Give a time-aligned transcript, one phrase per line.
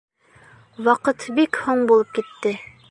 [0.89, 2.61] Ваҡыт бик һуң булып китте.